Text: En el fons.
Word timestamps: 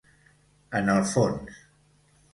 En 0.79 0.89
el 0.95 1.05
fons. 1.13 1.63